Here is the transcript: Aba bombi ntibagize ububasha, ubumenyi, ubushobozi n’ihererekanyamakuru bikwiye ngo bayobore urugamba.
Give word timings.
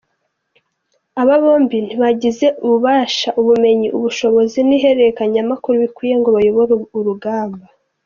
Aba 1.21 1.35
bombi 1.43 1.77
ntibagize 1.85 2.47
ububasha, 2.63 3.29
ubumenyi, 3.41 3.87
ubushobozi 3.97 4.57
n’ihererekanyamakuru 4.67 5.75
bikwiye 5.83 6.15
ngo 6.19 6.29
bayobore 6.35 6.73
urugamba. 6.99 7.65